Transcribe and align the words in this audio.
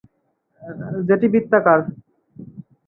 যেটি 1.07 1.27
বৃত্তাকার। 1.33 1.79